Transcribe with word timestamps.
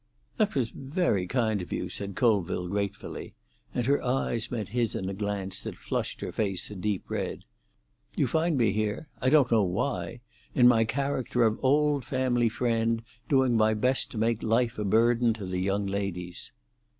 "That 0.37 0.55
was 0.55 0.71
very 0.71 1.27
kind 1.27 1.61
of 1.61 1.71
you," 1.71 1.87
said 1.87 2.15
Colville 2.15 2.67
gratefully: 2.69 3.35
and 3.71 3.85
her 3.85 4.01
eyes 4.03 4.49
met 4.49 4.69
his 4.69 4.95
in 4.95 5.07
a 5.07 5.13
glance 5.13 5.61
that 5.61 5.75
flushed 5.77 6.21
her 6.21 6.31
face 6.31 6.71
a 6.71 6.75
deep 6.75 7.03
red. 7.07 7.43
"You 8.15 8.25
find 8.25 8.57
me 8.57 8.71
here—I 8.71 9.29
don't 9.29 9.51
know 9.51 9.61
why!—in 9.61 10.67
my 10.67 10.85
character 10.85 11.43
of 11.43 11.63
old 11.63 12.03
family 12.03 12.49
friend, 12.49 13.03
doing 13.29 13.55
my 13.55 13.75
best 13.75 14.09
to 14.09 14.17
make 14.17 14.41
life 14.41 14.79
a 14.79 14.85
burden 14.85 15.33
to 15.33 15.45
the 15.45 15.59
young 15.59 15.85
ladies." 15.85 16.51